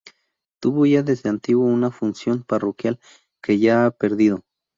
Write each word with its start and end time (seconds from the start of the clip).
Tuvo 0.59 0.87
ya 0.87 1.03
desde 1.03 1.29
antiguo 1.29 1.67
una 1.67 1.91
función 1.91 2.41
parroquial 2.41 2.99
que 3.39 3.59
ya 3.59 3.85
ha 3.85 3.91
perdido. 3.91 4.43